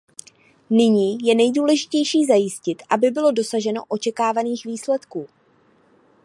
Nyní 0.69 1.17
je 1.23 1.35
nejdůležitější 1.35 2.25
zajistit, 2.25 2.83
aby 2.89 3.11
bylo 3.11 3.31
dosaženo 3.31 3.83
očekávaných 3.87 4.65
výsledků. 4.65 5.27